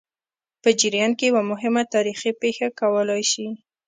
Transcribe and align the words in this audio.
په 0.61 0.69
جریان 0.79 1.11
کې 1.19 1.25
یوه 1.29 1.41
مهمه 1.51 1.83
تاریخي 1.93 2.31
پېښه 2.41 2.67
کولای 2.79 3.23
شي. 3.31 3.47